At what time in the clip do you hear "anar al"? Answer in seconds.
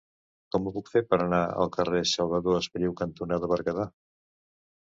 1.25-1.69